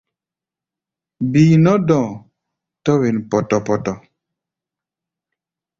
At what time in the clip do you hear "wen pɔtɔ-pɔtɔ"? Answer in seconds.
2.99-3.93